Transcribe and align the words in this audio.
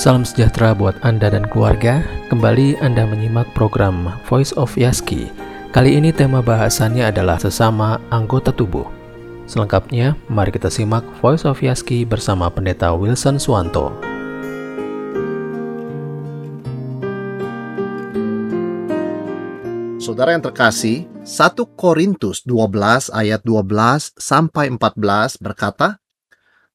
Salam 0.00 0.24
sejahtera 0.24 0.72
buat 0.72 0.96
Anda 1.04 1.28
dan 1.28 1.44
keluarga. 1.44 2.00
Kembali 2.32 2.72
Anda 2.80 3.04
menyimak 3.04 3.52
program 3.52 4.16
Voice 4.24 4.56
of 4.56 4.72
Yaski. 4.72 5.28
Kali 5.76 6.00
ini 6.00 6.08
tema 6.08 6.40
bahasannya 6.40 7.12
adalah 7.12 7.36
sesama 7.36 8.00
anggota 8.08 8.48
tubuh. 8.48 8.88
Selengkapnya, 9.44 10.16
mari 10.24 10.56
kita 10.56 10.72
simak 10.72 11.04
Voice 11.20 11.44
of 11.44 11.60
Yaski 11.60 12.08
bersama 12.08 12.48
Pendeta 12.48 12.96
Wilson 12.96 13.36
Suwanto. 13.36 13.92
Saudara 20.00 20.32
yang 20.32 20.40
terkasih, 20.40 21.12
1 21.28 21.76
Korintus 21.76 22.40
12 22.48 23.12
ayat 23.12 23.44
12 23.44 24.16
sampai 24.16 24.72
14 24.72 25.36
berkata, 25.36 26.00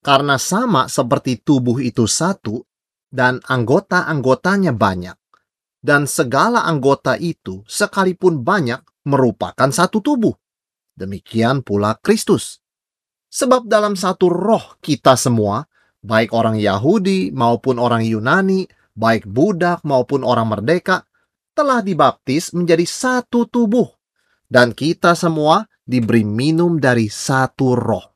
Karena 0.05 0.37
sama 0.37 0.85
seperti 0.85 1.41
tubuh 1.41 1.81
itu 1.81 2.05
satu, 2.05 2.61
dan 3.15 3.39
anggota-anggotanya 3.47 4.75
banyak, 4.75 5.15
dan 5.79 6.03
segala 6.03 6.67
anggota 6.67 7.15
itu 7.15 7.63
sekalipun 7.63 8.43
banyak 8.43 8.83
merupakan 9.07 9.71
satu 9.71 10.03
tubuh. 10.03 10.35
Demikian 10.99 11.63
pula 11.63 11.95
Kristus. 12.03 12.59
Sebab 13.31 13.71
dalam 13.71 13.95
satu 13.95 14.27
roh 14.27 14.75
kita 14.83 15.15
semua, 15.15 15.63
baik 16.03 16.35
orang 16.35 16.59
Yahudi 16.59 17.31
maupun 17.31 17.79
orang 17.79 18.03
Yunani, 18.03 18.67
baik 18.95 19.23
budak 19.27 19.83
maupun 19.87 20.27
orang 20.27 20.51
merdeka, 20.51 21.07
telah 21.55 21.79
dibaptis 21.79 22.51
menjadi 22.51 22.83
satu 22.83 23.47
tubuh, 23.47 23.87
dan 24.51 24.75
kita 24.75 25.15
semua 25.15 25.67
diberi 25.87 26.27
minum 26.27 26.79
dari 26.79 27.07
satu 27.07 27.75
roh. 27.79 28.11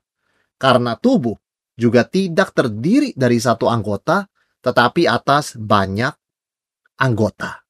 Karena 0.59 0.99
tubuh 0.99 1.35
juga 1.79 2.03
tidak 2.03 2.51
terdiri 2.51 3.15
dari 3.15 3.39
satu 3.39 3.71
anggota, 3.71 4.27
tetapi 4.59 5.07
atas 5.07 5.55
banyak 5.55 6.11
anggota. 6.99 7.63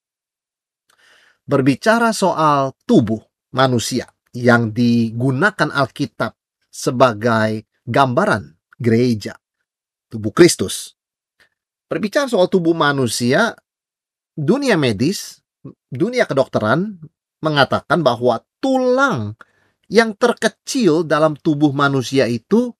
Berbicara 1.45 2.13
soal 2.13 2.77
tubuh 2.85 3.21
manusia 3.53 4.05
yang 4.37 4.69
digunakan 4.69 5.73
Alkitab 5.73 6.37
sebagai 6.69 7.65
gambaran 7.85 8.53
gereja, 8.77 9.33
tubuh 10.09 10.29
Kristus. 10.29 10.93
Berbicara 11.89 12.29
soal 12.29 12.45
tubuh 12.53 12.77
manusia, 12.77 13.57
dunia 14.37 14.77
medis 14.77 15.39
dunia 15.89 16.23
kedokteran 16.23 16.99
mengatakan 17.43 18.03
bahwa 18.03 18.43
tulang 18.59 19.35
yang 19.89 20.13
terkecil 20.15 21.03
dalam 21.03 21.33
tubuh 21.39 21.73
manusia 21.73 22.29
itu 22.29 22.71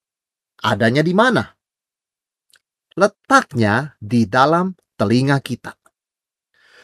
adanya 0.62 1.02
di 1.02 1.14
mana? 1.16 1.59
Letaknya 3.00 3.96
di 3.96 4.28
dalam 4.28 4.76
telinga 5.00 5.40
kita. 5.40 5.72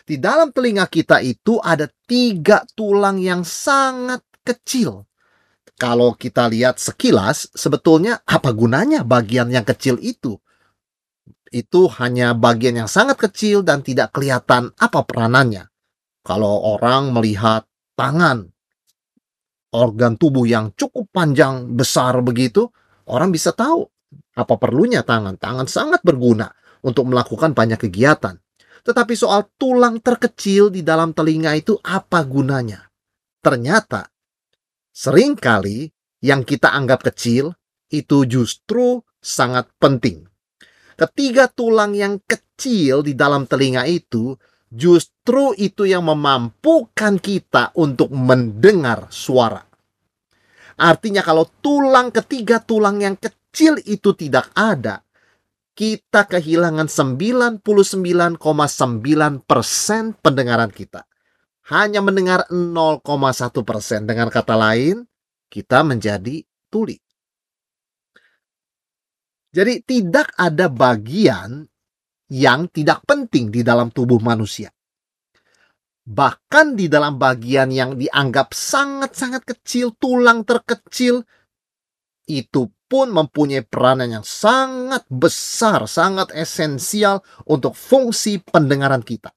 Di 0.08 0.16
dalam 0.16 0.56
telinga 0.56 0.88
kita 0.88 1.20
itu 1.20 1.60
ada 1.60 1.92
tiga 2.08 2.64
tulang 2.72 3.20
yang 3.20 3.44
sangat 3.44 4.24
kecil. 4.48 5.04
Kalau 5.76 6.16
kita 6.16 6.48
lihat 6.48 6.80
sekilas, 6.80 7.52
sebetulnya 7.52 8.24
apa 8.24 8.56
gunanya 8.56 9.04
bagian 9.04 9.52
yang 9.52 9.68
kecil 9.68 10.00
itu? 10.00 10.40
Itu 11.52 11.92
hanya 12.00 12.32
bagian 12.32 12.80
yang 12.86 12.88
sangat 12.88 13.20
kecil 13.20 13.60
dan 13.60 13.84
tidak 13.84 14.16
kelihatan 14.16 14.72
apa 14.80 15.04
peranannya. 15.04 15.68
Kalau 16.24 16.80
orang 16.80 17.12
melihat 17.12 17.68
tangan, 18.00 18.56
organ 19.76 20.16
tubuh 20.16 20.48
yang 20.48 20.72
cukup 20.80 21.12
panjang, 21.12 21.76
besar 21.76 22.24
begitu, 22.24 22.72
orang 23.04 23.36
bisa 23.36 23.52
tahu 23.52 23.92
apa 24.36 24.56
perlunya 24.60 25.02
tangan. 25.02 25.40
Tangan 25.40 25.68
sangat 25.68 26.02
berguna 26.04 26.52
untuk 26.84 27.10
melakukan 27.10 27.56
banyak 27.56 27.90
kegiatan. 27.90 28.36
Tetapi 28.86 29.14
soal 29.18 29.50
tulang 29.58 29.98
terkecil 29.98 30.70
di 30.70 30.86
dalam 30.86 31.16
telinga 31.16 31.58
itu 31.58 31.74
apa 31.82 32.22
gunanya? 32.22 32.86
Ternyata 33.42 34.06
sering 34.94 35.34
kali 35.34 35.90
yang 36.22 36.46
kita 36.46 36.70
anggap 36.70 37.02
kecil 37.10 37.54
itu 37.90 38.26
justru 38.30 39.02
sangat 39.18 39.70
penting. 39.82 40.26
Ketiga 40.96 41.50
tulang 41.50 41.98
yang 41.98 42.22
kecil 42.24 43.02
di 43.04 43.18
dalam 43.18 43.50
telinga 43.50 43.84
itu 43.90 44.38
justru 44.70 45.52
itu 45.58 45.84
yang 45.90 46.06
memampukan 46.06 47.18
kita 47.20 47.76
untuk 47.76 48.14
mendengar 48.14 49.10
suara. 49.10 49.66
Artinya 50.76 51.24
kalau 51.24 51.48
tulang 51.64 52.12
ketiga 52.12 52.60
tulang 52.60 53.00
yang 53.00 53.16
kecil 53.16 53.45
itu 53.88 54.12
tidak 54.14 54.52
ada, 54.52 55.06
kita 55.76 56.24
kehilangan 56.28 56.88
99,9% 56.88 57.60
pendengaran 60.24 60.72
kita. 60.72 61.04
Hanya 61.68 62.00
mendengar 62.00 62.48
0,1%. 62.48 64.08
Dengan 64.08 64.30
kata 64.32 64.56
lain, 64.56 65.04
kita 65.52 65.84
menjadi 65.84 66.46
tuli. 66.72 66.96
Jadi 69.56 69.84
tidak 69.88 70.36
ada 70.36 70.68
bagian 70.68 71.64
yang 72.28 72.68
tidak 72.72 73.04
penting 73.08 73.52
di 73.52 73.64
dalam 73.64 73.88
tubuh 73.92 74.20
manusia. 74.20 74.72
Bahkan 76.06 76.78
di 76.78 76.86
dalam 76.86 77.18
bagian 77.18 77.74
yang 77.74 77.98
dianggap 77.98 78.54
sangat-sangat 78.54 79.42
kecil, 79.42 79.98
tulang 79.98 80.46
terkecil, 80.46 81.26
itu 82.30 82.70
pun 82.86 83.10
mempunyai 83.10 83.66
peranan 83.66 84.22
yang 84.22 84.26
sangat 84.26 85.06
besar, 85.10 85.90
sangat 85.90 86.30
esensial 86.38 87.26
untuk 87.50 87.74
fungsi 87.74 88.40
pendengaran 88.42 89.02
kita. 89.02 89.34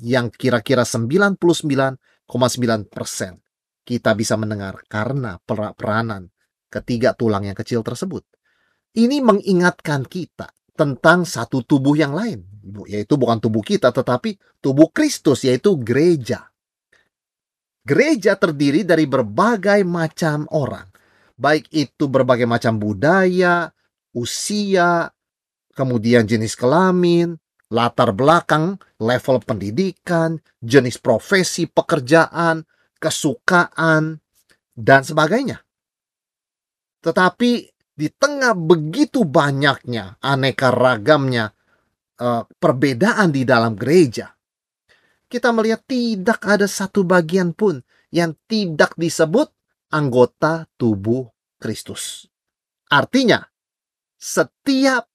Yang 0.00 0.36
kira-kira 0.36 0.84
99,9% 0.84 2.28
kita 3.86 4.10
bisa 4.18 4.34
mendengar 4.36 4.82
karena 4.90 5.40
peranan 5.46 6.28
ketiga 6.68 7.14
tulang 7.16 7.46
yang 7.46 7.56
kecil 7.56 7.80
tersebut. 7.86 8.24
Ini 8.96 9.20
mengingatkan 9.20 10.08
kita 10.08 10.52
tentang 10.76 11.24
satu 11.24 11.64
tubuh 11.64 11.96
yang 11.96 12.12
lain, 12.16 12.44
yaitu 12.88 13.16
bukan 13.16 13.40
tubuh 13.40 13.64
kita, 13.64 13.92
tetapi 13.92 14.60
tubuh 14.60 14.92
Kristus, 14.92 15.44
yaitu 15.44 15.76
gereja. 15.80 16.48
Gereja 17.86 18.34
terdiri 18.34 18.82
dari 18.82 19.06
berbagai 19.06 19.86
macam 19.86 20.44
orang, 20.50 20.90
baik 21.36 21.68
itu 21.72 22.08
berbagai 22.08 22.48
macam 22.48 22.80
budaya, 22.80 23.70
usia, 24.16 25.12
kemudian 25.76 26.24
jenis 26.24 26.56
kelamin, 26.56 27.36
latar 27.68 28.16
belakang, 28.16 28.80
level 28.96 29.44
pendidikan, 29.44 30.40
jenis 30.64 30.96
profesi 30.96 31.68
pekerjaan, 31.68 32.64
kesukaan, 32.96 34.18
dan 34.72 35.00
sebagainya. 35.04 35.60
Tetapi 37.04 37.50
di 37.96 38.08
tengah 38.12 38.52
begitu 38.52 39.24
banyaknya 39.24 40.20
aneka 40.20 40.68
ragamnya 40.68 41.48
uh, 42.20 42.44
perbedaan 42.44 43.32
di 43.32 43.48
dalam 43.48 43.72
gereja, 43.72 44.32
kita 45.26 45.50
melihat 45.50 45.82
tidak 45.88 46.40
ada 46.44 46.68
satu 46.68 47.02
bagian 47.02 47.56
pun 47.56 47.80
yang 48.12 48.36
tidak 48.46 48.94
disebut 48.94 49.50
anggota 49.90 50.66
tubuh 50.78 51.30
Kristus. 51.58 52.26
Artinya, 52.86 53.42
setiap 54.16 55.10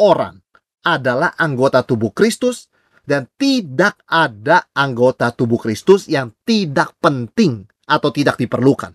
orang 0.00 0.40
adalah 0.84 1.34
anggota 1.36 1.82
tubuh 1.82 2.12
Kristus 2.12 2.68
dan 3.06 3.30
tidak 3.38 4.02
ada 4.06 4.66
anggota 4.74 5.30
tubuh 5.30 5.58
Kristus 5.58 6.10
yang 6.10 6.34
tidak 6.42 6.94
penting 6.98 7.66
atau 7.86 8.10
tidak 8.10 8.36
diperlukan. 8.36 8.94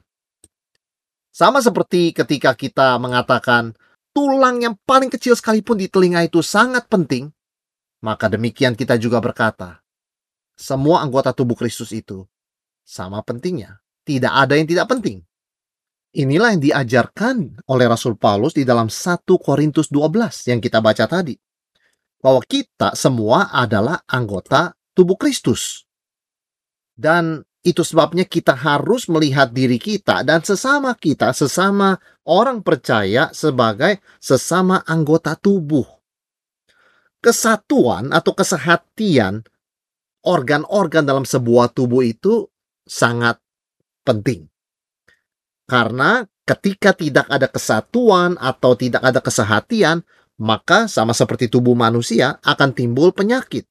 Sama 1.31 1.63
seperti 1.63 2.12
ketika 2.12 2.51
kita 2.60 3.00
mengatakan 3.00 3.72
tulang 4.12 4.60
yang 4.60 4.75
paling 4.84 5.07
kecil 5.07 5.31
sekalipun 5.31 5.80
di 5.80 5.88
telinga 5.88 6.28
itu 6.28 6.44
sangat 6.44 6.92
penting, 6.92 7.31
maka 8.04 8.28
demikian 8.28 8.75
kita 8.75 9.00
juga 9.00 9.24
berkata, 9.24 9.80
semua 10.60 11.00
anggota 11.00 11.31
tubuh 11.31 11.56
Kristus 11.56 11.96
itu 11.96 12.28
sama 12.84 13.24
pentingnya. 13.24 13.80
Tidak 14.12 14.28
ada 14.28 14.60
yang 14.60 14.68
tidak 14.68 14.92
penting. 14.92 15.24
Inilah 16.12 16.52
yang 16.52 16.60
diajarkan 16.60 17.63
oleh 17.72 17.88
Rasul 17.88 18.19
Paulus 18.19 18.52
di 18.52 18.68
dalam 18.68 18.92
1 18.92 19.24
Korintus 19.40 19.88
12 19.88 20.52
yang 20.52 20.60
kita 20.60 20.84
baca 20.84 21.08
tadi. 21.08 21.40
Bahwa 22.19 22.44
kita 22.44 22.92
semua 23.00 23.48
adalah 23.56 24.04
anggota 24.12 24.75
tubuh 24.92 25.16
Kristus. 25.16 25.88
Dan 26.92 27.40
itu 27.63 27.88
sebabnya 27.88 28.28
kita 28.28 28.52
harus 28.52 29.08
melihat 29.08 29.56
diri 29.56 29.80
kita 29.80 30.28
dan 30.28 30.44
sesama 30.44 30.92
kita, 31.00 31.31
sesama 31.31 31.96
orang 32.28 32.60
percaya 32.60 33.31
sebagai 33.31 34.04
sesama 34.19 34.84
anggota 34.84 35.40
tubuh. 35.40 35.88
Kesatuan 37.24 38.12
atau 38.12 38.36
kesehatian 38.36 39.48
organ-organ 40.28 41.08
dalam 41.08 41.24
sebuah 41.24 41.72
tubuh 41.72 42.04
itu 42.04 42.52
sangat 42.84 43.40
penting. 44.03 44.50
Karena 45.69 46.25
ketika 46.44 46.92
tidak 46.92 47.31
ada 47.31 47.48
kesatuan 47.48 48.36
atau 48.36 48.75
tidak 48.75 49.01
ada 49.06 49.24
kesehatian, 49.24 50.03
maka 50.42 50.89
sama 50.89 51.13
seperti 51.13 51.48
tubuh 51.48 51.77
manusia 51.77 52.42
akan 52.44 52.74
timbul 52.74 53.13
penyakit. 53.13 53.69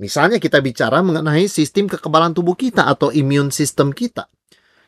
Misalnya 0.00 0.42
kita 0.42 0.58
bicara 0.58 1.04
mengenai 1.06 1.46
sistem 1.46 1.86
kekebalan 1.86 2.34
tubuh 2.34 2.58
kita 2.58 2.90
atau 2.90 3.14
imun 3.14 3.54
sistem 3.54 3.94
kita. 3.94 4.26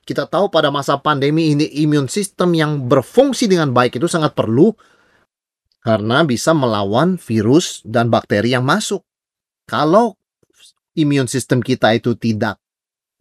Kita 0.03 0.27
tahu 0.27 0.51
pada 0.51 0.71
masa 0.71 0.99
pandemi 0.99 1.55
ini 1.55 1.67
imun 1.87 2.11
sistem 2.11 2.55
yang 2.55 2.91
berfungsi 2.91 3.47
dengan 3.47 3.71
baik 3.71 3.99
itu 3.99 4.11
sangat 4.11 4.35
perlu 4.35 4.75
karena 5.83 6.27
bisa 6.27 6.51
melawan 6.51 7.15
virus 7.19 7.83
dan 7.87 8.11
bakteri 8.11 8.55
yang 8.55 8.67
masuk. 8.67 9.07
Kalau 9.67 10.19
imun 10.99 11.31
sistem 11.31 11.63
kita 11.63 11.95
itu 11.95 12.19
tidak 12.19 12.59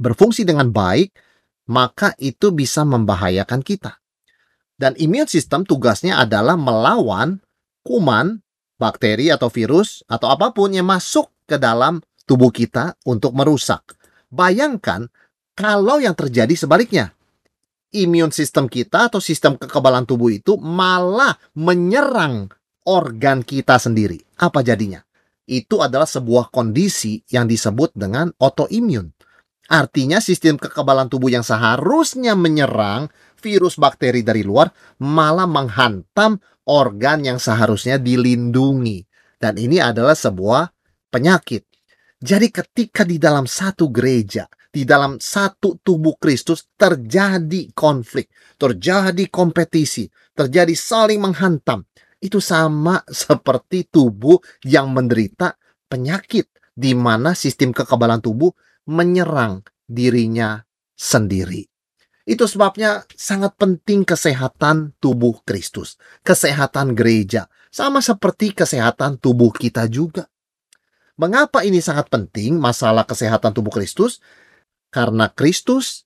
berfungsi 0.02 0.42
dengan 0.46 0.74
baik, 0.74 1.14
maka 1.70 2.14
itu 2.22 2.54
bisa 2.54 2.86
membahayakan 2.86 3.62
kita. 3.66 3.98
Dan 4.76 4.94
imun 5.00 5.26
sistem 5.26 5.64
tugasnya 5.64 6.20
adalah 6.20 6.60
melawan 6.60 7.40
kuman, 7.86 8.44
bakteri 8.76 9.32
atau 9.32 9.48
virus 9.48 10.04
atau 10.10 10.28
apa 10.28 10.52
pun 10.52 10.74
yang 10.76 10.90
masuk 10.90 11.32
ke 11.48 11.56
dalam 11.56 12.04
tubuh 12.28 12.52
kita 12.52 13.00
untuk 13.08 13.32
merusak. 13.32 13.96
Bayangkan 14.28 15.08
kalau 15.56 16.04
yang 16.04 16.14
terjadi 16.14 16.52
sebaliknya. 16.54 17.16
Imun 17.96 18.28
sistem 18.36 18.68
kita 18.68 19.08
atau 19.08 19.24
sistem 19.24 19.56
kekebalan 19.56 20.04
tubuh 20.04 20.28
itu 20.28 20.60
malah 20.60 21.40
menyerang 21.56 22.52
organ 22.84 23.40
kita 23.40 23.80
sendiri. 23.80 24.20
Apa 24.36 24.60
jadinya? 24.60 25.00
Itu 25.48 25.80
adalah 25.80 26.10
sebuah 26.10 26.52
kondisi 26.52 27.24
yang 27.32 27.48
disebut 27.48 27.96
dengan 27.96 28.36
autoimun. 28.36 29.15
Artinya 29.66 30.22
sistem 30.22 30.62
kekebalan 30.62 31.10
tubuh 31.10 31.34
yang 31.34 31.42
seharusnya 31.42 32.38
menyerang 32.38 33.10
virus 33.42 33.82
bakteri 33.82 34.22
dari 34.22 34.46
luar 34.46 34.70
malah 35.02 35.50
menghantam 35.50 36.38
organ 36.70 37.26
yang 37.26 37.42
seharusnya 37.42 37.98
dilindungi. 37.98 39.02
Dan 39.42 39.58
ini 39.58 39.82
adalah 39.82 40.14
sebuah 40.14 40.70
penyakit. 41.10 41.66
Jadi 42.22 42.48
ketika 42.50 43.02
di 43.06 43.18
dalam 43.18 43.46
satu 43.46 43.90
gereja, 43.90 44.46
di 44.76 44.84
dalam 44.84 45.18
satu 45.18 45.80
tubuh 45.82 46.20
Kristus 46.20 46.74
terjadi 46.76 47.72
konflik, 47.72 48.28
terjadi 48.60 49.30
kompetisi, 49.32 50.10
terjadi 50.36 50.76
saling 50.76 51.24
menghantam. 51.24 51.88
Itu 52.20 52.42
sama 52.42 53.00
seperti 53.06 53.88
tubuh 53.88 54.40
yang 54.66 54.92
menderita 54.92 55.56
penyakit 55.88 56.50
di 56.76 56.92
mana 56.92 57.32
sistem 57.32 57.72
kekebalan 57.72 58.20
tubuh 58.20 58.52
menyerang 58.86 59.66
dirinya 59.86 60.66
sendiri. 60.98 61.66
Itu 62.26 62.50
sebabnya 62.50 63.06
sangat 63.14 63.54
penting 63.54 64.02
kesehatan 64.02 64.98
tubuh 64.98 65.46
Kristus, 65.46 66.02
kesehatan 66.26 66.98
gereja, 66.98 67.46
sama 67.70 68.02
seperti 68.02 68.58
kesehatan 68.58 69.22
tubuh 69.22 69.54
kita 69.54 69.86
juga. 69.86 70.26
Mengapa 71.16 71.62
ini 71.62 71.80
sangat 71.80 72.10
penting 72.10 72.58
masalah 72.58 73.06
kesehatan 73.06 73.54
tubuh 73.54 73.72
Kristus? 73.72 74.20
Karena 74.90 75.30
Kristus 75.30 76.04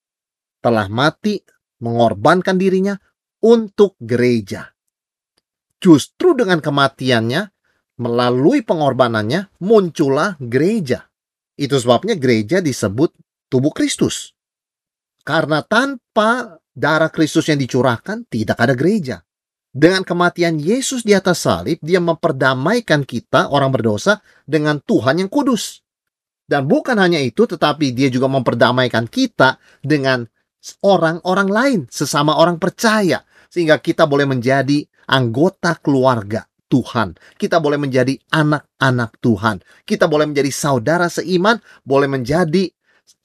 telah 0.59 0.91
mati 0.91 1.39
mengorbankan 1.79 2.59
dirinya 2.59 2.99
untuk 3.41 3.95
gereja. 3.97 4.69
Justru 5.79 6.35
dengan 6.35 6.59
kematiannya, 6.59 7.41
melalui 7.97 8.61
pengorbanannya, 8.61 9.55
muncullah 9.63 10.35
gereja. 10.37 11.08
Itu 11.59 11.75
sebabnya 11.75 12.15
gereja 12.15 12.63
disebut 12.63 13.11
tubuh 13.51 13.75
Kristus. 13.75 14.31
Karena 15.27 15.59
tanpa 15.59 16.56
darah 16.71 17.11
Kristus 17.11 17.51
yang 17.51 17.59
dicurahkan, 17.59 18.31
tidak 18.31 18.56
ada 18.56 18.71
gereja. 18.71 19.19
Dengan 19.67 20.07
kematian 20.07 20.56
Yesus 20.56 21.03
di 21.03 21.11
atas 21.11 21.44
salib, 21.44 21.83
dia 21.83 22.00
memperdamaikan 22.00 23.03
kita, 23.03 23.51
orang 23.51 23.75
berdosa, 23.75 24.23
dengan 24.47 24.79
Tuhan 24.79 25.19
yang 25.19 25.27
kudus. 25.27 25.83
Dan 26.47 26.65
bukan 26.65 26.95
hanya 26.95 27.19
itu, 27.19 27.44
tetapi 27.44 27.91
dia 27.91 28.07
juga 28.07 28.31
memperdamaikan 28.31 29.05
kita 29.12 29.59
dengan 29.83 30.25
orang-orang 30.81 31.50
lain, 31.51 31.79
sesama 31.91 32.39
orang 32.39 32.55
percaya. 32.55 33.21
Sehingga 33.51 33.77
kita 33.83 34.07
boleh 34.07 34.25
menjadi 34.25 34.88
anggota 35.12 35.75
keluarga 35.77 36.50
Tuhan. 36.69 37.18
Kita 37.36 37.57
boleh 37.57 37.81
menjadi 37.81 38.16
anak-anak 38.30 39.18
Tuhan. 39.19 39.66
Kita 39.83 40.06
boleh 40.06 40.30
menjadi 40.30 40.54
saudara 40.54 41.10
seiman, 41.10 41.57
boleh 41.81 42.06
menjadi 42.06 42.69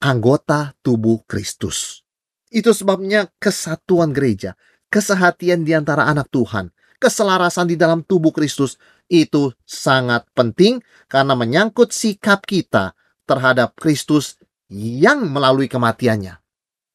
anggota 0.01 0.73
tubuh 0.81 1.23
Kristus. 1.29 2.03
Itu 2.49 2.73
sebabnya 2.73 3.29
kesatuan 3.37 4.17
gereja, 4.17 4.57
kesehatian 4.89 5.63
di 5.63 5.77
antara 5.77 6.09
anak 6.09 6.33
Tuhan, 6.33 6.73
keselarasan 6.97 7.69
di 7.69 7.77
dalam 7.77 8.01
tubuh 8.01 8.33
Kristus 8.33 8.81
itu 9.13 9.53
sangat 9.69 10.25
penting 10.33 10.81
karena 11.13 11.37
menyangkut 11.37 11.93
sikap 11.93 12.49
kita 12.49 12.97
terhadap 13.29 13.77
Kristus 13.77 14.41
yang 14.73 15.29
melalui 15.29 15.69
kematiannya 15.69 16.41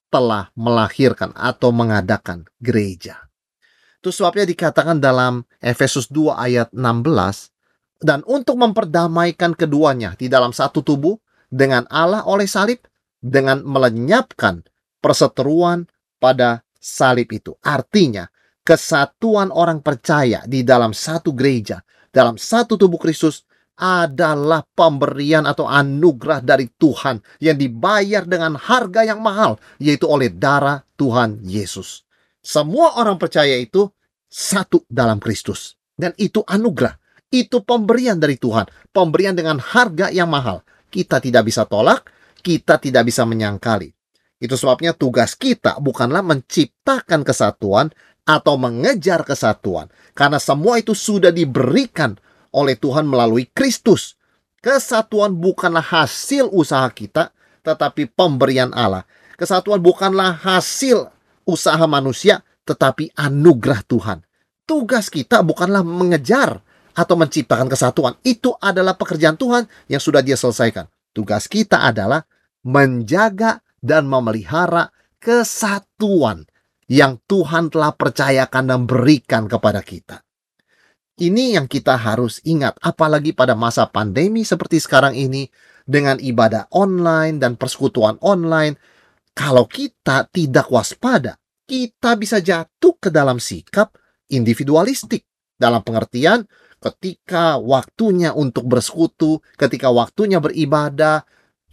telah 0.09 0.49
melahirkan 0.57 1.29
atau 1.37 1.69
mengadakan 1.69 2.49
gereja. 2.57 3.28
Itu 3.99 4.15
sebabnya 4.15 4.47
dikatakan 4.47 5.03
dalam 5.03 5.43
Efesus 5.59 6.07
2 6.07 6.31
ayat 6.39 6.71
16, 6.71 7.51
dan 7.99 8.23
untuk 8.23 8.55
memperdamaikan 8.55 9.51
keduanya 9.51 10.15
di 10.15 10.31
dalam 10.31 10.55
satu 10.55 10.79
tubuh 10.79 11.19
dengan 11.51 11.83
Allah 11.91 12.23
oleh 12.23 12.47
salib, 12.47 12.79
dengan 13.19 13.59
melenyapkan 13.67 14.63
perseteruan 15.03 15.83
pada 16.15 16.63
salib 16.79 17.27
itu. 17.35 17.59
Artinya, 17.59 18.31
kesatuan 18.63 19.51
orang 19.51 19.83
percaya 19.83 20.47
di 20.47 20.63
dalam 20.63 20.95
satu 20.95 21.35
gereja, 21.35 21.83
dalam 22.07 22.39
satu 22.39 22.79
tubuh 22.79 22.95
Kristus 22.95 23.43
adalah 23.79 24.63
pemberian 24.75 25.43
atau 25.43 25.67
anugerah 25.67 26.39
dari 26.39 26.71
Tuhan 26.71 27.19
yang 27.43 27.59
dibayar 27.59 28.23
dengan 28.23 28.55
harga 28.55 29.03
yang 29.03 29.19
mahal, 29.19 29.59
yaitu 29.79 30.07
oleh 30.07 30.31
darah 30.31 30.83
Tuhan 30.95 31.43
Yesus. 31.43 32.07
Semua 32.49 32.97
orang 32.97 33.21
percaya 33.21 33.53
itu 33.61 33.85
satu 34.25 34.81
dalam 34.89 35.21
Kristus, 35.21 35.77
dan 35.93 36.17
itu 36.17 36.41
anugerah, 36.41 36.97
itu 37.29 37.61
pemberian 37.61 38.17
dari 38.17 38.41
Tuhan, 38.41 38.65
pemberian 38.89 39.37
dengan 39.37 39.61
harga 39.61 40.09
yang 40.09 40.33
mahal. 40.33 40.65
Kita 40.89 41.21
tidak 41.21 41.45
bisa 41.45 41.69
tolak, 41.69 42.09
kita 42.41 42.81
tidak 42.81 43.05
bisa 43.05 43.21
menyangkali. 43.29 43.93
Itu 44.41 44.57
sebabnya 44.57 44.97
tugas 44.97 45.37
kita 45.37 45.77
bukanlah 45.77 46.25
menciptakan 46.25 47.21
kesatuan 47.21 47.93
atau 48.25 48.57
mengejar 48.57 49.21
kesatuan, 49.21 49.85
karena 50.17 50.41
semua 50.41 50.81
itu 50.81 50.97
sudah 50.97 51.29
diberikan 51.29 52.17
oleh 52.49 52.73
Tuhan 52.73 53.05
melalui 53.05 53.45
Kristus. 53.53 54.17
Kesatuan 54.57 55.37
bukanlah 55.37 55.85
hasil 55.85 56.49
usaha 56.49 56.89
kita, 56.89 57.29
tetapi 57.61 58.09
pemberian 58.09 58.73
Allah. 58.73 59.05
Kesatuan 59.37 59.77
bukanlah 59.85 60.33
hasil 60.33 61.13
usaha 61.49 61.81
manusia, 61.89 62.45
tetapi 62.69 63.17
anugerah 63.17 63.81
Tuhan. 63.89 64.21
Tugas 64.69 65.09
kita 65.09 65.41
bukanlah 65.41 65.81
mengejar 65.81 66.61
atau 66.93 67.15
menciptakan 67.17 67.65
kesatuan. 67.65 68.13
Itu 68.21 68.53
adalah 68.61 68.93
pekerjaan 68.93 69.33
Tuhan 69.33 69.65
yang 69.89 69.97
sudah 69.97 70.21
dia 70.21 70.37
selesaikan. 70.37 70.85
Tugas 71.09 71.49
kita 71.49 71.81
adalah 71.81 72.21
menjaga 72.61 73.65
dan 73.81 74.05
memelihara 74.05 74.93
kesatuan 75.17 76.45
yang 76.85 77.17
Tuhan 77.25 77.73
telah 77.73 77.93
percayakan 77.97 78.63
dan 78.69 78.81
berikan 78.85 79.49
kepada 79.49 79.81
kita. 79.81 80.21
Ini 81.19 81.59
yang 81.59 81.67
kita 81.67 81.99
harus 81.99 82.39
ingat, 82.47 82.79
apalagi 82.79 83.35
pada 83.35 83.51
masa 83.51 83.83
pandemi 83.91 84.47
seperti 84.47 84.79
sekarang 84.79 85.19
ini, 85.19 85.51
dengan 85.83 86.15
ibadah 86.21 86.69
online 86.71 87.41
dan 87.41 87.57
persekutuan 87.59 88.15
online. 88.23 88.79
Kalau 89.35 89.67
kita 89.67 90.31
tidak 90.31 90.71
waspada, 90.71 91.35
kita 91.69 92.17
bisa 92.17 92.41
jatuh 92.41 92.97
ke 92.97 93.13
dalam 93.13 93.37
sikap 93.37 93.93
individualistik. 94.33 95.29
Dalam 95.59 95.85
pengertian, 95.85 96.47
ketika 96.81 97.61
waktunya 97.61 98.33
untuk 98.33 98.65
bersekutu, 98.65 99.43
ketika 99.59 99.91
waktunya 99.93 100.41
beribadah, 100.41 101.21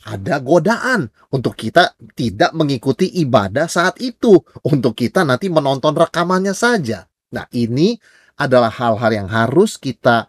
ada 0.04 0.36
godaan 0.42 1.08
untuk 1.32 1.56
kita 1.56 1.96
tidak 2.12 2.52
mengikuti 2.52 3.08
ibadah 3.22 3.70
saat 3.70 3.96
itu, 4.02 4.36
untuk 4.66 4.92
kita 4.98 5.24
nanti 5.24 5.48
menonton 5.48 5.96
rekamannya 5.96 6.52
saja. 6.52 7.06
Nah, 7.32 7.46
ini 7.54 7.96
adalah 8.36 8.68
hal-hal 8.68 9.24
yang 9.24 9.28
harus 9.30 9.80
kita 9.80 10.28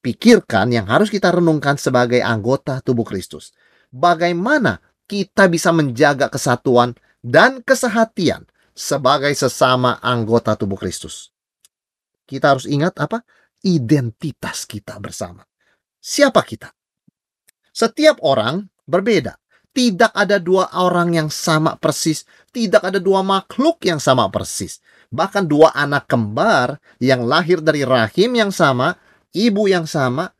pikirkan, 0.00 0.74
yang 0.74 0.88
harus 0.90 1.12
kita 1.12 1.30
renungkan 1.30 1.78
sebagai 1.78 2.24
anggota 2.24 2.80
tubuh 2.82 3.06
Kristus. 3.06 3.54
Bagaimana 3.92 4.80
kita 5.04 5.46
bisa 5.46 5.70
menjaga 5.70 6.32
kesatuan 6.32 6.96
dan 7.20 7.60
kesehatian 7.60 8.48
sebagai 8.74 9.32
sesama 9.32 10.02
anggota 10.02 10.58
tubuh 10.58 10.76
Kristus? 10.76 11.30
Kita 12.26 12.52
harus 12.52 12.66
ingat 12.66 12.98
apa? 12.98 13.22
Identitas 13.64 14.68
kita 14.68 14.98
bersama. 15.00 15.46
Siapa 16.02 16.44
kita? 16.44 16.68
Setiap 17.72 18.20
orang 18.20 18.68
berbeda. 18.84 19.40
Tidak 19.74 20.14
ada 20.14 20.38
dua 20.38 20.70
orang 20.78 21.18
yang 21.18 21.26
sama 21.34 21.74
persis, 21.74 22.22
tidak 22.54 22.86
ada 22.86 23.02
dua 23.02 23.26
makhluk 23.26 23.82
yang 23.82 23.98
sama 23.98 24.30
persis. 24.30 24.78
Bahkan 25.10 25.50
dua 25.50 25.74
anak 25.74 26.06
kembar 26.06 26.78
yang 27.02 27.26
lahir 27.26 27.58
dari 27.58 27.82
rahim 27.82 28.38
yang 28.38 28.54
sama, 28.54 28.94
ibu 29.34 29.66
yang 29.66 29.82
sama, 29.90 30.30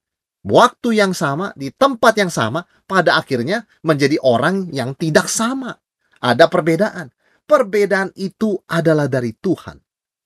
waktu 0.46 1.02
yang 1.02 1.10
sama, 1.10 1.50
di 1.58 1.74
tempat 1.74 2.14
yang 2.14 2.30
sama, 2.30 2.62
pada 2.86 3.18
akhirnya 3.18 3.66
menjadi 3.82 4.22
orang 4.22 4.70
yang 4.70 4.94
tidak 4.94 5.26
sama. 5.26 5.82
Ada 6.22 6.46
perbedaan. 6.46 7.10
Perbedaan 7.44 8.08
itu 8.16 8.56
adalah 8.64 9.04
dari 9.04 9.36
Tuhan. 9.36 9.76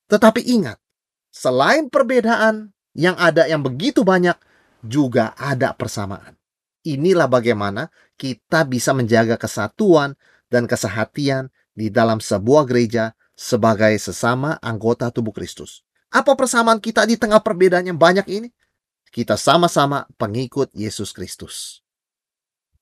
Tetapi 0.07 0.41
ingat, 0.55 0.79
selain 1.35 1.91
perbedaan 1.91 2.71
yang 2.95 3.19
ada 3.19 3.45
yang 3.51 3.61
begitu 3.61 4.07
banyak, 4.07 4.39
juga 4.87 5.35
ada 5.35 5.75
persamaan. 5.75 6.39
Inilah 6.87 7.27
bagaimana 7.27 7.91
kita 8.15 8.63
bisa 8.65 8.95
menjaga 8.95 9.35
kesatuan 9.35 10.15
dan 10.47 10.71
kesehatian 10.71 11.51
di 11.75 11.91
dalam 11.91 12.23
sebuah 12.23 12.65
gereja 12.65 13.19
sebagai 13.35 13.95
sesama 13.99 14.59
anggota 14.63 15.11
tubuh 15.11 15.35
Kristus. 15.35 15.83
Apa 16.09 16.35
persamaan 16.39 16.81
kita 16.81 17.05
di 17.05 17.21
tengah 17.21 17.43
perbedaan 17.45 17.85
yang 17.87 18.01
banyak 18.01 18.27
ini? 18.31 18.49
Kita 19.13 19.37
sama-sama 19.37 20.09
pengikut 20.17 20.73
Yesus 20.73 21.13
Kristus. 21.13 21.85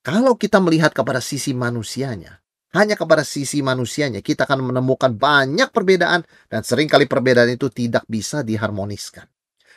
Kalau 0.06 0.38
kita 0.38 0.62
melihat 0.62 0.94
kepada 0.94 1.18
sisi 1.18 1.50
manusianya, 1.50 2.45
hanya 2.76 2.94
kepada 2.94 3.24
sisi 3.24 3.64
manusianya 3.64 4.20
kita 4.20 4.44
akan 4.44 4.70
menemukan 4.70 5.16
banyak 5.16 5.72
perbedaan 5.72 6.22
dan 6.52 6.60
sering 6.62 6.86
kali 6.86 7.08
perbedaan 7.08 7.50
itu 7.50 7.72
tidak 7.72 8.04
bisa 8.06 8.44
diharmoniskan. 8.44 9.26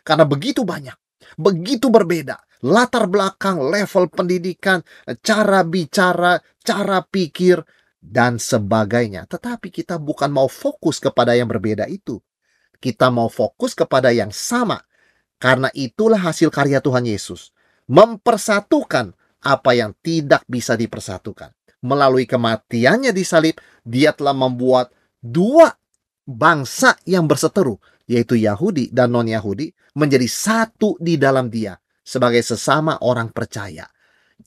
Karena 0.03 0.27
begitu 0.27 0.67
banyak 0.67 0.95
begitu 1.35 1.91
berbeda. 1.91 2.39
Latar 2.59 3.07
belakang, 3.07 3.59
level 3.71 4.11
pendidikan, 4.11 4.83
cara 5.23 5.63
bicara, 5.63 6.39
cara 6.59 6.99
pikir, 7.07 7.63
dan 7.99 8.35
sebagainya. 8.35 9.27
Tetapi 9.27 9.71
kita 9.71 9.99
bukan 9.99 10.31
mau 10.31 10.51
fokus 10.51 10.99
kepada 10.99 11.35
yang 11.35 11.47
berbeda 11.47 11.87
itu. 11.87 12.19
Kita 12.79 13.11
mau 13.11 13.27
fokus 13.31 13.75
kepada 13.75 14.11
yang 14.11 14.31
sama. 14.31 14.79
Karena 15.39 15.71
itulah 15.71 16.19
hasil 16.19 16.51
karya 16.51 16.83
Tuhan 16.83 17.07
Yesus. 17.07 17.55
Mempersatukan 17.87 19.15
apa 19.39 19.71
yang 19.71 19.95
tidak 20.03 20.43
bisa 20.43 20.75
dipersatukan. 20.75 21.55
Melalui 21.79 22.27
kematiannya 22.27 23.15
di 23.15 23.23
salib, 23.23 23.55
dia 23.83 24.11
telah 24.11 24.35
membuat 24.35 24.91
dua 25.23 25.71
bangsa 26.27 26.99
yang 27.07 27.25
berseteru 27.25 27.79
yaitu 28.09 28.41
Yahudi 28.41 28.89
dan 28.89 29.13
non-Yahudi, 29.13 29.69
menjadi 29.93 30.25
satu 30.25 30.97
di 30.97 31.21
dalam 31.21 31.53
dia 31.53 31.77
sebagai 32.01 32.41
sesama 32.41 32.97
orang 33.05 33.29
percaya. 33.29 33.85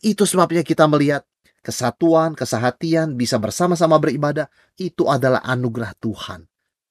Itu 0.02 0.26
sebabnya 0.26 0.66
kita 0.66 0.90
melihat 0.90 1.22
kesatuan, 1.62 2.34
kesehatian, 2.34 3.14
bisa 3.14 3.38
bersama-sama 3.38 4.02
beribadah, 4.02 4.50
itu 4.74 5.06
adalah 5.06 5.46
anugerah 5.46 5.94
Tuhan. 6.02 6.42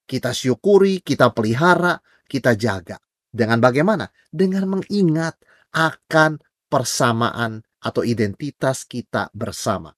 Kita 0.08 0.32
syukuri, 0.32 1.04
kita 1.04 1.36
pelihara, 1.36 2.00
kita 2.24 2.56
jaga. 2.56 2.96
Dengan 3.28 3.60
bagaimana? 3.60 4.08
Dengan 4.32 4.80
mengingat 4.80 5.44
akan 5.76 6.40
persamaan 6.72 7.60
atau 7.84 8.08
identitas 8.08 8.88
kita 8.88 9.28
bersama. 9.36 9.92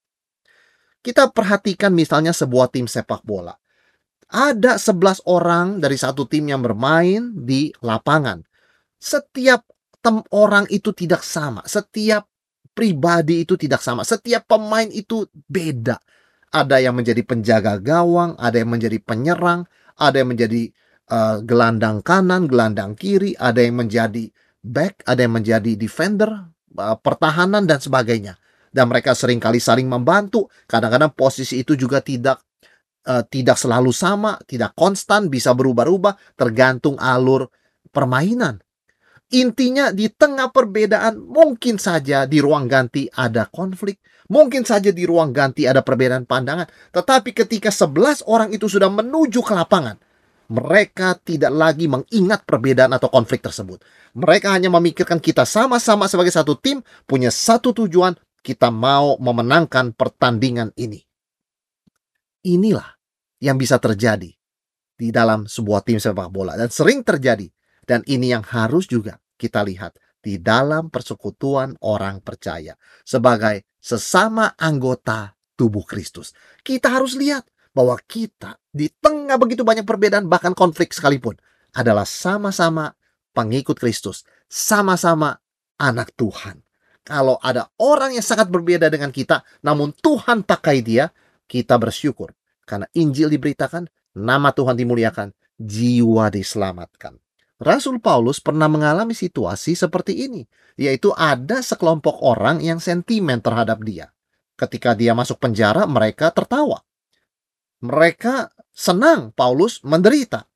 Kita 1.03 1.29
perhatikan 1.29 1.91
misalnya 1.91 2.31
sebuah 2.31 2.71
tim 2.71 2.87
sepak 2.87 3.27
bola 3.27 3.53
ada 4.33 4.81
11 4.81 5.29
orang 5.29 5.77
dari 5.77 5.93
satu 5.93 6.25
tim 6.25 6.49
yang 6.49 6.65
bermain 6.65 7.29
di 7.37 7.69
lapangan. 7.85 8.41
Setiap 8.97 9.61
tem 10.01 10.25
orang 10.33 10.65
itu 10.73 10.89
tidak 10.89 11.21
sama, 11.21 11.61
setiap 11.69 12.25
pribadi 12.73 13.45
itu 13.45 13.53
tidak 13.53 13.85
sama, 13.85 14.01
setiap 14.01 14.49
pemain 14.49 14.89
itu 14.89 15.29
beda. 15.29 16.01
Ada 16.49 16.81
yang 16.81 16.97
menjadi 16.97 17.21
penjaga 17.21 17.77
gawang, 17.77 18.33
ada 18.41 18.57
yang 18.57 18.73
menjadi 18.73 18.97
penyerang, 18.97 19.69
ada 20.01 20.17
yang 20.17 20.33
menjadi 20.33 20.73
uh, 21.13 21.37
gelandang 21.45 22.01
kanan, 22.01 22.49
gelandang 22.49 22.97
kiri, 22.97 23.37
ada 23.37 23.61
yang 23.61 23.77
menjadi 23.77 24.33
back, 24.65 25.05
ada 25.05 25.29
yang 25.29 25.37
menjadi 25.37 25.77
defender, 25.77 26.49
uh, 26.77 26.97
pertahanan 26.97 27.69
dan 27.69 27.77
sebagainya. 27.77 28.33
Dan 28.73 28.89
mereka 28.89 29.13
sering 29.13 29.37
kali 29.37 29.61
saling 29.61 29.85
membantu. 29.85 30.49
Kadang-kadang 30.65 31.13
posisi 31.13 31.61
itu 31.61 31.77
juga 31.77 32.01
tidak 32.01 32.41
uh, 33.07 33.23
tidak 33.27 33.59
selalu 33.59 33.91
sama, 33.93 34.39
tidak 34.47 34.73
konstan, 34.73 35.27
bisa 35.27 35.51
berubah-ubah 35.53 36.35
tergantung 36.35 36.97
alur 36.97 37.47
permainan. 37.93 38.59
Intinya 39.33 39.89
di 39.89 40.13
tengah 40.13 40.53
perbedaan 40.53 41.17
mungkin 41.17 41.81
saja 41.81 42.29
di 42.29 42.37
ruang 42.37 42.69
ganti 42.69 43.09
ada 43.09 43.49
konflik, 43.49 43.97
mungkin 44.29 44.61
saja 44.61 44.93
di 44.93 45.09
ruang 45.09 45.33
ganti 45.33 45.65
ada 45.65 45.81
perbedaan 45.81 46.29
pandangan, 46.29 46.69
tetapi 46.93 47.33
ketika 47.33 47.73
11 47.73 48.29
orang 48.29 48.53
itu 48.53 48.69
sudah 48.69 48.93
menuju 48.93 49.41
ke 49.41 49.53
lapangan, 49.57 49.97
mereka 50.53 51.17
tidak 51.17 51.49
lagi 51.49 51.89
mengingat 51.89 52.45
perbedaan 52.45 52.93
atau 52.93 53.09
konflik 53.09 53.41
tersebut. 53.41 53.81
Mereka 54.13 54.53
hanya 54.53 54.69
memikirkan 54.69 55.17
kita 55.17 55.49
sama-sama 55.49 56.05
sebagai 56.05 56.29
satu 56.29 56.53
tim, 56.53 56.85
punya 57.09 57.33
satu 57.33 57.73
tujuan, 57.73 58.13
kita 58.43 58.69
mau 58.69 59.15
memenangkan 59.17 59.95
pertandingan 59.95 60.75
ini. 60.75 60.99
Inilah 62.43 62.99
yang 63.39 63.55
bisa 63.55 63.79
terjadi 63.79 64.29
di 64.93 65.09
dalam 65.09 65.47
sebuah 65.47 65.81
tim 65.87 65.97
sepak 65.97 66.27
bola 66.29 66.59
dan 66.59 66.67
sering 66.67 67.01
terjadi 67.01 67.47
dan 67.87 68.03
ini 68.05 68.35
yang 68.35 68.43
harus 68.43 68.85
juga 68.85 69.17
kita 69.39 69.63
lihat 69.63 69.95
di 70.23 70.39
dalam 70.39 70.87
persekutuan 70.87 71.75
orang 71.83 72.23
percaya 72.23 72.75
sebagai 73.03 73.67
sesama 73.83 74.55
anggota 74.55 75.35
tubuh 75.59 75.83
Kristus. 75.83 76.31
Kita 76.63 76.91
harus 76.91 77.19
lihat 77.19 77.43
bahwa 77.75 77.99
kita 77.99 78.55
di 78.71 78.87
tengah 78.87 79.35
begitu 79.35 79.67
banyak 79.67 79.83
perbedaan 79.83 80.31
bahkan 80.31 80.55
konflik 80.55 80.95
sekalipun 80.95 81.35
adalah 81.75 82.07
sama-sama 82.07 82.95
pengikut 83.35 83.75
Kristus, 83.75 84.23
sama-sama 84.47 85.43
anak 85.75 86.15
Tuhan. 86.15 86.62
Kalau 87.03 87.35
ada 87.43 87.67
orang 87.83 88.15
yang 88.15 88.23
sangat 88.23 88.47
berbeda 88.47 88.87
dengan 88.87 89.11
kita, 89.11 89.43
namun 89.59 89.91
Tuhan 89.91 90.47
pakai 90.47 90.79
dia, 90.79 91.11
kita 91.47 91.75
bersyukur 91.75 92.31
karena 92.63 92.87
Injil 92.95 93.27
diberitakan, 93.27 93.91
nama 94.15 94.55
Tuhan 94.55 94.79
dimuliakan, 94.79 95.35
jiwa 95.59 96.31
diselamatkan. 96.31 97.19
Rasul 97.63 97.99
Paulus 98.03 98.43
pernah 98.43 98.67
mengalami 98.67 99.15
situasi 99.15 99.75
seperti 99.75 100.27
ini, 100.27 100.43
yaitu 100.75 101.15
ada 101.15 101.63
sekelompok 101.63 102.23
orang 102.23 102.59
yang 102.59 102.79
sentimen 102.79 103.39
terhadap 103.39 103.83
dia. 103.83 104.11
Ketika 104.59 104.95
dia 104.95 105.15
masuk 105.15 105.39
penjara, 105.39 105.87
mereka 105.87 106.31
tertawa. 106.31 106.83
Mereka 107.83 108.51
senang 108.71 109.31
Paulus 109.35 109.83
menderita. 109.83 110.47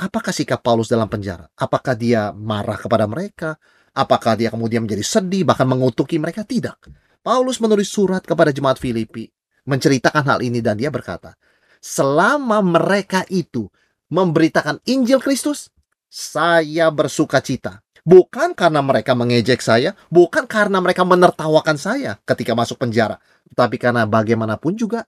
Apakah 0.00 0.32
sikap 0.32 0.64
Paulus 0.64 0.88
dalam 0.88 1.12
penjara? 1.12 1.44
Apakah 1.60 1.92
dia 1.92 2.32
marah 2.32 2.80
kepada 2.80 3.04
mereka? 3.04 3.60
Apakah 3.90 4.38
dia 4.38 4.54
kemudian 4.54 4.86
menjadi 4.86 5.02
sedih, 5.02 5.42
bahkan 5.42 5.66
mengutuki 5.66 6.16
mereka? 6.16 6.46
Tidak. 6.46 6.76
Paulus 7.20 7.58
menulis 7.60 7.90
surat 7.90 8.22
kepada 8.24 8.54
jemaat 8.54 8.80
Filipi 8.80 9.28
menceritakan 9.68 10.24
hal 10.24 10.38
ini 10.40 10.64
dan 10.64 10.80
dia 10.80 10.88
berkata, 10.88 11.36
selama 11.82 12.64
mereka 12.64 13.26
itu 13.28 13.68
memberitakan 14.08 14.80
Injil 14.88 15.20
Kristus, 15.20 15.68
saya 16.08 16.88
bersuka 16.90 17.38
cita. 17.44 17.84
Bukan 18.00 18.56
karena 18.56 18.80
mereka 18.80 19.12
mengejek 19.12 19.60
saya, 19.60 19.92
bukan 20.08 20.48
karena 20.48 20.80
mereka 20.80 21.04
menertawakan 21.04 21.76
saya 21.76 22.16
ketika 22.24 22.56
masuk 22.56 22.80
penjara, 22.80 23.20
tapi 23.52 23.76
karena 23.76 24.08
bagaimanapun 24.08 24.72
juga 24.74 25.04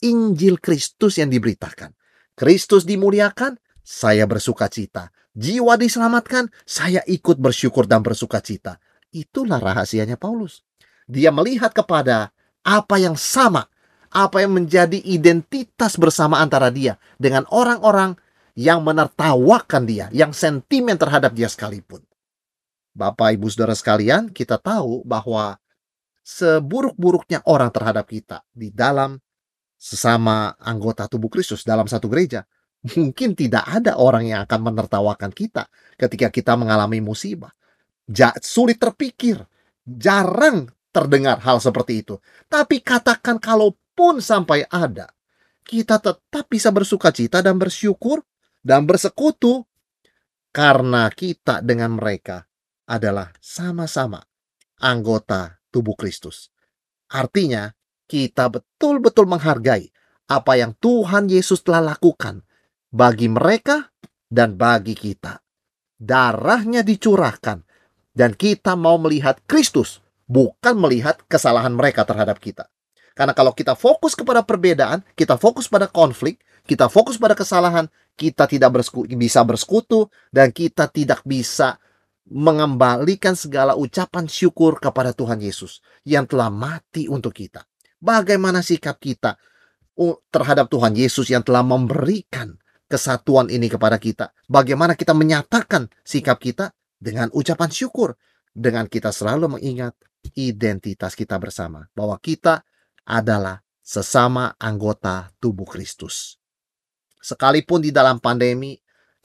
Injil 0.00 0.62
Kristus 0.62 1.18
yang 1.18 1.28
diberitakan. 1.28 1.90
Kristus 2.38 2.86
dimuliakan, 2.86 3.58
saya 3.82 4.28
bersuka 4.28 4.70
cita. 4.70 5.10
Jiwa 5.36 5.76
diselamatkan, 5.76 6.48
saya 6.64 7.04
ikut 7.04 7.36
bersyukur 7.36 7.84
dan 7.84 8.00
bersuka 8.00 8.40
cita. 8.40 8.80
Itulah 9.12 9.60
rahasianya 9.60 10.16
Paulus. 10.16 10.64
Dia 11.04 11.28
melihat 11.28 11.76
kepada 11.76 12.32
apa 12.64 12.96
yang 12.96 13.14
sama 13.14 13.68
apa 14.16 14.40
yang 14.40 14.56
menjadi 14.56 14.96
identitas 15.04 16.00
bersama 16.00 16.40
antara 16.40 16.72
dia 16.72 16.96
dengan 17.20 17.44
orang-orang 17.52 18.16
yang 18.56 18.80
menertawakan 18.80 19.84
dia, 19.84 20.08
yang 20.16 20.32
sentimen 20.32 20.96
terhadap 20.96 21.36
dia 21.36 21.52
sekalipun. 21.52 22.00
Bapak, 22.96 23.36
Ibu, 23.36 23.52
Saudara 23.52 23.76
sekalian, 23.76 24.32
kita 24.32 24.56
tahu 24.56 25.04
bahwa 25.04 25.60
seburuk-buruknya 26.24 27.44
orang 27.44 27.68
terhadap 27.68 28.08
kita 28.08 28.40
di 28.56 28.72
dalam 28.72 29.20
sesama 29.76 30.56
anggota 30.56 31.04
tubuh 31.04 31.28
Kristus 31.28 31.60
dalam 31.60 31.84
satu 31.84 32.08
gereja, 32.08 32.48
mungkin 32.94 33.34
tidak 33.34 33.66
ada 33.66 33.98
orang 33.98 34.30
yang 34.30 34.40
akan 34.46 34.60
menertawakan 34.70 35.34
kita 35.34 35.66
ketika 35.98 36.30
kita 36.30 36.52
mengalami 36.54 37.02
musibah. 37.02 37.50
Ja, 38.06 38.30
sulit 38.38 38.78
terpikir, 38.78 39.42
jarang 39.82 40.70
terdengar 40.94 41.42
hal 41.42 41.58
seperti 41.58 42.06
itu. 42.06 42.14
Tapi 42.46 42.78
katakan 42.78 43.42
kalau 43.42 43.74
pun 43.98 44.22
sampai 44.22 44.62
ada, 44.70 45.10
kita 45.66 45.98
tetap 45.98 46.46
bisa 46.46 46.70
bersuka 46.70 47.10
cita 47.10 47.42
dan 47.42 47.58
bersyukur 47.58 48.22
dan 48.62 48.86
bersekutu 48.86 49.66
karena 50.54 51.10
kita 51.10 51.58
dengan 51.60 51.98
mereka 51.98 52.46
adalah 52.86 53.34
sama-sama 53.42 54.22
anggota 54.78 55.58
tubuh 55.74 55.98
Kristus. 55.98 56.54
Artinya, 57.10 57.74
kita 58.06 58.46
betul-betul 58.46 59.26
menghargai 59.26 59.90
apa 60.30 60.52
yang 60.54 60.78
Tuhan 60.78 61.26
Yesus 61.26 61.66
telah 61.66 61.82
lakukan 61.82 62.45
bagi 62.90 63.28
mereka 63.30 63.90
dan 64.26 64.54
bagi 64.54 64.96
kita. 64.96 65.40
Darahnya 65.96 66.84
dicurahkan 66.84 67.64
dan 68.12 68.36
kita 68.36 68.76
mau 68.76 69.00
melihat 69.00 69.40
Kristus, 69.48 70.04
bukan 70.28 70.76
melihat 70.76 71.20
kesalahan 71.28 71.72
mereka 71.72 72.04
terhadap 72.04 72.36
kita. 72.40 72.68
Karena 73.16 73.32
kalau 73.32 73.56
kita 73.56 73.72
fokus 73.72 74.12
kepada 74.12 74.44
perbedaan, 74.44 75.00
kita 75.16 75.40
fokus 75.40 75.72
pada 75.72 75.88
konflik, 75.88 76.44
kita 76.68 76.92
fokus 76.92 77.16
pada 77.16 77.32
kesalahan, 77.32 77.88
kita 78.12 78.44
tidak 78.44 78.76
bersekutu, 78.76 79.08
bisa 79.16 79.40
bersekutu 79.40 80.12
dan 80.28 80.52
kita 80.52 80.84
tidak 80.92 81.24
bisa 81.24 81.80
mengembalikan 82.26 83.38
segala 83.38 83.78
ucapan 83.78 84.26
syukur 84.28 84.76
kepada 84.82 85.14
Tuhan 85.16 85.40
Yesus 85.40 85.80
yang 86.04 86.28
telah 86.28 86.52
mati 86.52 87.08
untuk 87.08 87.32
kita. 87.32 87.64
Bagaimana 87.96 88.60
sikap 88.60 89.00
kita 89.00 89.40
terhadap 90.28 90.68
Tuhan 90.68 90.92
Yesus 90.92 91.32
yang 91.32 91.40
telah 91.40 91.64
memberikan 91.64 92.60
kesatuan 92.86 93.50
ini 93.50 93.70
kepada 93.70 94.00
kita? 94.00 94.32
Bagaimana 94.50 94.98
kita 94.98 95.12
menyatakan 95.12 95.90
sikap 96.02 96.38
kita 96.42 96.72
dengan 96.98 97.30
ucapan 97.34 97.70
syukur, 97.70 98.16
dengan 98.50 98.88
kita 98.88 99.12
selalu 99.12 99.60
mengingat 99.60 99.92
identitas 100.34 101.14
kita 101.14 101.36
bersama, 101.38 101.86
bahwa 101.92 102.16
kita 102.18 102.64
adalah 103.06 103.62
sesama 103.86 104.58
anggota 104.58 105.30
tubuh 105.38 105.68
Kristus. 105.68 106.40
Sekalipun 107.22 107.82
di 107.82 107.94
dalam 107.94 108.18
pandemi 108.18 108.74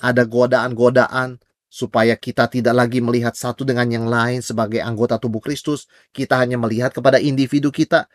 ada 0.01 0.25
godaan-godaan 0.25 1.41
supaya 1.71 2.19
kita 2.19 2.51
tidak 2.51 2.75
lagi 2.75 2.99
melihat 2.99 3.31
satu 3.31 3.63
dengan 3.63 3.87
yang 3.87 4.05
lain 4.05 4.43
sebagai 4.43 4.83
anggota 4.83 5.15
tubuh 5.15 5.39
Kristus, 5.39 5.87
kita 6.11 6.35
hanya 6.37 6.59
melihat 6.59 6.91
kepada 6.91 7.17
individu 7.17 7.71
kita. 7.71 8.11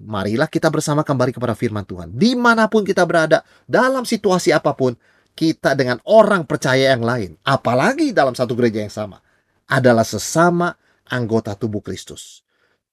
Marilah 0.00 0.48
kita 0.48 0.72
bersama 0.72 1.04
kembali 1.04 1.36
kepada 1.36 1.52
firman 1.52 1.84
Tuhan. 1.84 2.16
Di 2.16 2.32
mana 2.32 2.72
pun 2.72 2.88
kita 2.88 3.04
berada, 3.04 3.44
dalam 3.68 4.08
situasi 4.08 4.48
apa 4.48 4.72
pun, 4.72 4.96
kita 5.36 5.76
dengan 5.76 6.00
orang 6.08 6.48
percaya 6.48 6.96
yang 6.96 7.04
lain, 7.04 7.36
apalagi 7.44 8.16
dalam 8.16 8.32
satu 8.32 8.56
gereja 8.56 8.80
yang 8.80 8.92
sama, 8.92 9.20
adalah 9.68 10.04
sesama 10.08 10.72
anggota 11.04 11.52
tubuh 11.52 11.84
Kristus. 11.84 12.40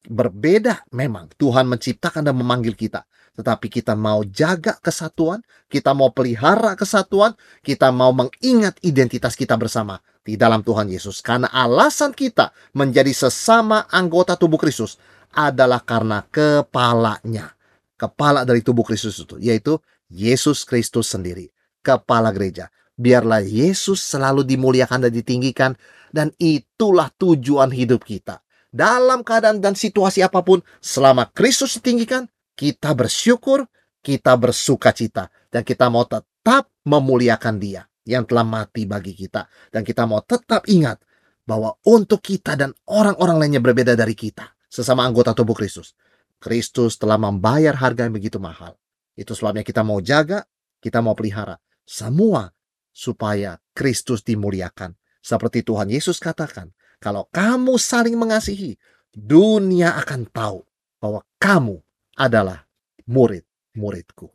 Berbeda 0.03 0.83
memang 0.91 1.31
Tuhan 1.39 1.67
menciptakan 1.67 2.27
dan 2.27 2.35
memanggil 2.35 2.75
kita, 2.75 3.07
tetapi 3.39 3.67
kita 3.71 3.95
mau 3.95 4.23
jaga 4.27 4.75
kesatuan, 4.79 5.39
kita 5.71 5.95
mau 5.95 6.11
pelihara 6.11 6.75
kesatuan, 6.75 7.35
kita 7.63 7.87
mau 7.91 8.11
mengingat 8.11 8.79
identitas 8.83 9.35
kita 9.35 9.55
bersama 9.55 9.99
di 10.23 10.35
dalam 10.35 10.59
Tuhan 10.59 10.91
Yesus. 10.91 11.23
Karena 11.23 11.47
alasan 11.51 12.11
kita 12.11 12.51
menjadi 12.75 13.11
sesama 13.15 13.87
anggota 13.91 14.35
tubuh 14.35 14.59
Kristus 14.59 14.99
adalah 15.33 15.83
karena 15.83 16.23
kepalanya. 16.27 17.55
Kepala 17.97 18.45
dari 18.45 18.61
tubuh 18.61 18.85
Kristus 18.85 19.17
itu, 19.17 19.41
yaitu 19.41 19.81
Yesus 20.07 20.61
Kristus 20.63 21.09
sendiri, 21.09 21.49
kepala 21.81 22.29
gereja. 22.29 22.69
Biarlah 22.97 23.41
Yesus 23.41 24.01
selalu 24.01 24.45
dimuliakan 24.45 25.09
dan 25.09 25.13
ditinggikan, 25.13 25.71
dan 26.13 26.33
itulah 26.37 27.09
tujuan 27.17 27.69
hidup 27.73 28.05
kita. 28.05 28.41
Dalam 28.69 29.25
keadaan 29.25 29.61
dan 29.61 29.73
situasi 29.73 30.21
apa 30.21 30.41
pun, 30.45 30.61
selama 30.81 31.29
Kristus 31.33 31.77
ditinggikan, 31.81 32.29
kita 32.57 32.93
bersyukur, 32.97 33.65
kita 34.01 34.33
bersuka 34.37 34.93
cita, 34.93 35.29
dan 35.49 35.61
kita 35.61 35.89
mau 35.89 36.05
tetap 36.05 36.69
memuliakan 36.85 37.57
Dia 37.61 37.85
yang 38.07 38.25
telah 38.25 38.45
mati 38.47 38.87
bagi 38.87 39.13
kita, 39.13 39.45
dan 39.69 39.81
kita 39.85 40.07
mau 40.09 40.23
tetap 40.23 40.65
ingat 40.69 41.01
bahwa 41.47 41.77
untuk 41.85 42.19
kita 42.19 42.57
dan 42.59 42.73
orang-orang 42.89 43.39
lainnya 43.39 43.61
berbeda 43.63 43.93
dari 43.93 44.17
kita, 44.17 44.56
sesama 44.67 45.07
anggota 45.07 45.31
tubuh 45.33 45.55
Kristus, 45.55 45.95
Kristus 46.37 46.99
telah 46.99 47.17
membayar 47.17 47.73
harga 47.73 48.05
yang 48.05 48.13
begitu 48.13 48.37
mahal. 48.37 48.77
Itu 49.17 49.33
sebabnya 49.33 49.65
kita 49.65 49.81
mau 49.81 49.97
jaga, 49.97 50.45
kita 50.77 51.01
mau 51.01 51.17
pelihara 51.17 51.57
semua 51.87 52.53
supaya 52.93 53.57
Kristus 53.73 54.21
dimuliakan. 54.21 54.93
Seperti 55.23 55.65
Tuhan 55.65 55.89
Yesus 55.89 56.21
katakan, 56.21 56.71
kalau 57.01 57.25
kamu 57.33 57.75
saling 57.81 58.15
mengasihi, 58.15 58.77
dunia 59.11 59.97
akan 59.97 60.29
tahu 60.29 60.61
bahwa 61.01 61.21
kamu 61.41 61.81
adalah 62.15 62.67
murid-muridku. 63.09 64.29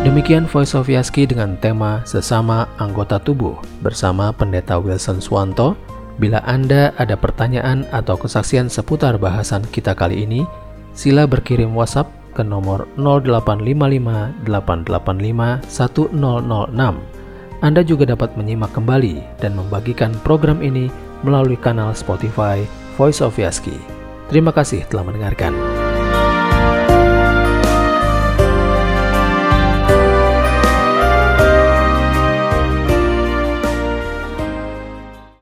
Demikian 0.00 0.48
Voice 0.48 0.72
of 0.72 0.88
Yaski 0.88 1.28
dengan 1.28 1.60
tema 1.60 2.00
Sesama 2.08 2.64
Anggota 2.80 3.20
Tubuh 3.20 3.60
bersama 3.84 4.32
Pendeta 4.32 4.80
Wilson 4.80 5.20
Swanto. 5.20 5.76
Bila 6.20 6.44
Anda 6.44 6.92
ada 7.00 7.16
pertanyaan 7.16 7.88
atau 7.96 8.20
kesaksian 8.20 8.68
seputar 8.68 9.16
bahasan 9.16 9.64
kita 9.72 9.96
kali 9.96 10.28
ini, 10.28 10.44
sila 10.92 11.24
berkirim 11.24 11.72
WhatsApp 11.72 12.12
ke 12.36 12.44
nomor 12.44 12.84
0855 13.00 14.44
885 14.44 15.64
1006. 15.64 17.64
Anda 17.64 17.80
juga 17.84 18.04
dapat 18.04 18.36
menyimak 18.36 18.76
kembali 18.76 19.40
dan 19.40 19.56
membagikan 19.56 20.12
program 20.20 20.60
ini 20.60 20.92
melalui 21.24 21.56
kanal 21.56 21.96
Spotify 21.96 22.60
Voice 23.00 23.24
of 23.24 23.40
Yaski. 23.40 23.80
Terima 24.28 24.52
kasih 24.52 24.84
telah 24.92 25.08
mendengarkan. 25.08 25.79